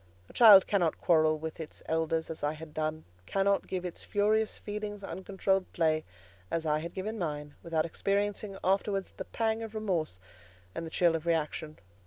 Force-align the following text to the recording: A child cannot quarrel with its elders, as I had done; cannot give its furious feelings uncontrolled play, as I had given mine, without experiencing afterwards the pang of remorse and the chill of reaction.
A 0.29 0.33
child 0.33 0.65
cannot 0.65 0.99
quarrel 0.99 1.37
with 1.37 1.59
its 1.59 1.83
elders, 1.85 2.31
as 2.31 2.41
I 2.43 2.53
had 2.53 2.73
done; 2.73 3.05
cannot 3.27 3.67
give 3.67 3.85
its 3.85 4.03
furious 4.03 4.57
feelings 4.57 5.03
uncontrolled 5.03 5.71
play, 5.73 6.05
as 6.49 6.65
I 6.65 6.79
had 6.79 6.95
given 6.95 7.19
mine, 7.19 7.53
without 7.61 7.85
experiencing 7.85 8.57
afterwards 8.63 9.13
the 9.15 9.25
pang 9.25 9.61
of 9.61 9.75
remorse 9.75 10.19
and 10.73 10.87
the 10.87 10.89
chill 10.89 11.15
of 11.15 11.27
reaction. 11.27 11.77